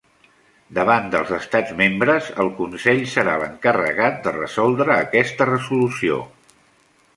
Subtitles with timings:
[0.77, 6.19] Davant dels Estats membres, el Consell serà l'encarregat de resoldre aquesta resolució.